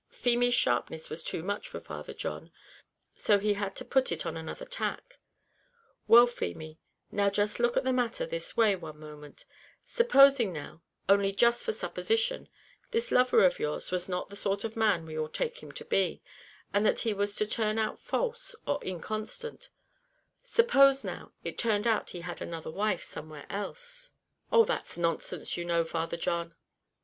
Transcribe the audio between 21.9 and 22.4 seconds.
he